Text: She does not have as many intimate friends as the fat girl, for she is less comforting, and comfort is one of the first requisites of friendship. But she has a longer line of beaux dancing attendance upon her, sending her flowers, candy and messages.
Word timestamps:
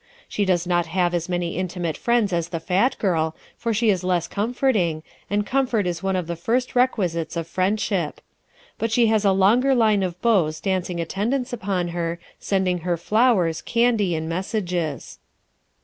She 0.27 0.45
does 0.45 0.65
not 0.65 0.87
have 0.87 1.13
as 1.13 1.29
many 1.29 1.55
intimate 1.57 1.95
friends 1.95 2.33
as 2.33 2.49
the 2.49 2.59
fat 2.59 2.97
girl, 2.97 3.35
for 3.55 3.71
she 3.71 3.91
is 3.91 4.03
less 4.03 4.27
comforting, 4.27 5.03
and 5.29 5.45
comfort 5.45 5.85
is 5.85 6.01
one 6.01 6.15
of 6.15 6.25
the 6.25 6.35
first 6.35 6.73
requisites 6.75 7.37
of 7.37 7.45
friendship. 7.45 8.19
But 8.79 8.91
she 8.91 9.05
has 9.13 9.25
a 9.25 9.31
longer 9.31 9.75
line 9.75 10.01
of 10.01 10.19
beaux 10.19 10.53
dancing 10.59 10.99
attendance 10.99 11.53
upon 11.53 11.89
her, 11.89 12.17
sending 12.39 12.79
her 12.79 12.97
flowers, 12.97 13.61
candy 13.61 14.15
and 14.15 14.27
messages. 14.27 15.19